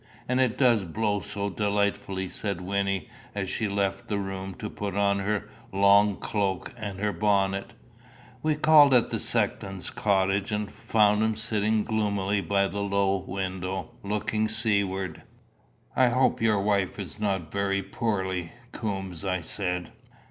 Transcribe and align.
"And 0.27 0.39
it 0.41 0.57
does 0.57 0.83
blow 0.83 1.19
so 1.19 1.51
delightfully!" 1.51 2.27
said 2.27 2.59
Wynnie, 2.59 3.07
as 3.35 3.47
she 3.49 3.67
left 3.67 4.07
the 4.07 4.17
room 4.17 4.55
to 4.55 4.67
put 4.67 4.97
on 4.97 5.19
her 5.19 5.47
long 5.71 6.15
cloak 6.15 6.73
and 6.75 6.99
her 6.99 7.13
bonnet. 7.13 7.73
We 8.41 8.55
called 8.55 8.95
at 8.95 9.11
the 9.11 9.19
sexton's 9.19 9.91
cottage, 9.91 10.51
and 10.51 10.71
found 10.71 11.21
him 11.21 11.35
sitting 11.35 11.83
gloomily 11.83 12.41
by 12.41 12.67
the 12.67 12.81
low 12.81 13.17
window, 13.17 13.91
looking 14.01 14.47
seaward. 14.47 15.21
"I 15.95 16.07
hope 16.07 16.41
your 16.41 16.59
wife 16.59 16.97
is 16.97 17.19
not 17.19 17.51
very 17.51 17.83
poorly, 17.83 18.53
Coombes," 18.71 19.23
I 19.23 19.41
said. 19.41 19.91